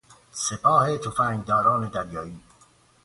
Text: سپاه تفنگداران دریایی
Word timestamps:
سپاه 0.31 0.97
تفنگداران 0.97 1.89
دریایی 1.89 2.39